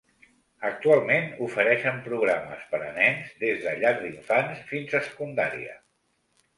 Actualment 0.69 1.27
ofereixen 1.49 2.01
programes 2.09 2.65
per 2.73 2.81
a 2.87 2.89
nens 2.97 3.37
des 3.45 3.63
de 3.69 3.77
llar 3.85 3.95
d'infants 4.03 4.69
fins 4.75 5.01
a 5.03 5.07
secundària. 5.13 5.83